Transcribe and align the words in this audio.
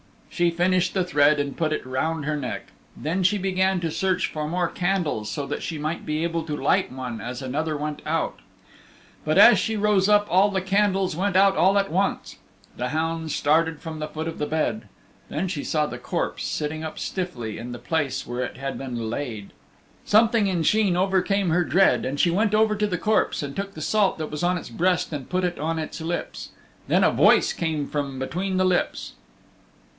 She 0.31 0.49
finished 0.49 0.95
the 0.95 1.03
thread 1.03 1.39
and 1.39 1.55
put 1.57 1.71
it 1.71 1.85
round 1.85 2.25
her 2.25 2.35
neck. 2.37 2.69
Then 2.97 3.21
she 3.21 3.37
began 3.37 3.79
to 3.81 3.91
search 3.91 4.25
for 4.27 4.47
more 4.47 4.69
candles 4.69 5.29
so 5.29 5.45
that 5.45 5.61
she 5.61 5.77
might 5.77 6.05
be 6.07 6.23
able 6.23 6.41
to 6.45 6.57
light 6.57 6.91
one, 6.91 7.19
as 7.21 7.41
another 7.43 7.77
went 7.77 8.01
out. 8.03 8.39
But 9.23 9.37
as 9.37 9.59
she 9.59 9.77
rose 9.77 10.09
up 10.09 10.25
all 10.31 10.49
the 10.49 10.61
candles 10.61 11.15
went 11.15 11.35
out 11.35 11.55
all 11.55 11.77
at 11.77 11.91
once. 11.91 12.37
The 12.77 12.89
hound 12.89 13.29
started 13.31 13.81
from 13.81 13.99
the 13.99 14.07
foot 14.07 14.27
of 14.27 14.39
the 14.39 14.47
bed. 14.47 14.87
Then 15.29 15.47
she 15.47 15.63
saw 15.63 15.85
the 15.85 15.99
corpse 15.99 16.45
sitting 16.45 16.83
up 16.83 16.97
stiffly 16.97 17.59
in 17.59 17.71
the 17.71 17.77
place 17.77 18.25
where 18.25 18.41
it 18.43 18.57
had 18.57 18.79
been 18.79 19.11
laid. 19.11 19.51
Something 20.05 20.47
in 20.47 20.63
Sheen 20.63 20.95
overcame 20.97 21.49
her 21.51 21.65
dread, 21.65 22.05
and 22.05 22.19
she 22.19 22.31
went 22.31 22.55
over 22.55 22.75
to 22.75 22.87
the 22.87 22.97
corpse 22.97 23.43
and 23.43 23.55
took 23.55 23.75
the 23.75 23.81
salt 23.81 24.17
that 24.17 24.31
was 24.31 24.41
on 24.41 24.57
its 24.57 24.69
breast 24.69 25.13
and 25.13 25.29
put 25.29 25.43
it 25.43 25.59
on 25.59 25.77
its 25.77 26.01
lips. 26.01 26.49
Then 26.87 27.03
a 27.03 27.11
voice 27.11 27.53
came 27.53 27.85
from 27.87 28.17
between 28.17 28.57
the 28.57 28.65
lips. 28.65 29.13